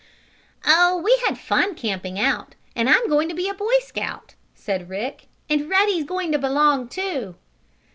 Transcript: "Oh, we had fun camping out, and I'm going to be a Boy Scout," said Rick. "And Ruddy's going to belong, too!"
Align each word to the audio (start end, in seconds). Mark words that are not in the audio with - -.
"Oh, 0.65 0.97
we 1.05 1.15
had 1.27 1.37
fun 1.37 1.75
camping 1.75 2.19
out, 2.19 2.55
and 2.75 2.89
I'm 2.89 3.07
going 3.07 3.29
to 3.29 3.35
be 3.35 3.47
a 3.47 3.53
Boy 3.53 3.77
Scout," 3.81 4.33
said 4.55 4.89
Rick. 4.89 5.27
"And 5.47 5.69
Ruddy's 5.69 6.05
going 6.05 6.31
to 6.31 6.39
belong, 6.39 6.87
too!" 6.87 7.35